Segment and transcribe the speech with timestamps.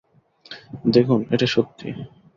[0.85, 1.87] দেখুন, এটা সত্যি।